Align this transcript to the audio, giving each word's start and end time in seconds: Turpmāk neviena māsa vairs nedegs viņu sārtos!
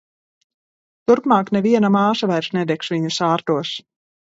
Turpmāk 1.11 1.51
neviena 1.59 1.93
māsa 1.97 2.31
vairs 2.33 2.51
nedegs 2.59 2.93
viņu 2.97 3.15
sārtos! 3.21 3.79